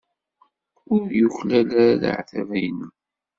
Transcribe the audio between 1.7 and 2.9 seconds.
ara leɛtab-nnem.